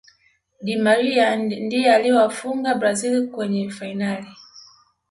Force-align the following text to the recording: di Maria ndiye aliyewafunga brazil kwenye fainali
di 0.61 0.75
Maria 0.75 1.27
ndiye 1.35 1.95
aliyewafunga 1.95 2.75
brazil 2.75 3.29
kwenye 3.31 3.69
fainali 3.71 4.29